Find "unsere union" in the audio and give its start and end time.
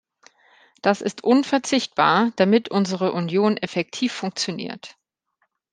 2.69-3.57